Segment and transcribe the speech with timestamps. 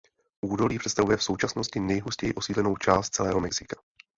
[0.45, 3.81] Údolí představuje v současnosti nejhustěji osídlenou část celého Mexika.